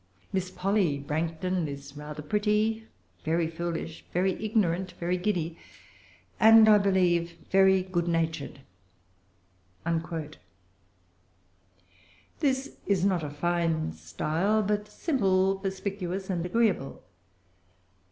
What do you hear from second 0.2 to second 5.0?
Miss Polly Branghton is rather pretty, very foolish, very ignorant,